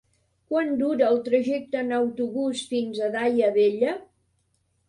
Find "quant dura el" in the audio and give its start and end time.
0.51-1.19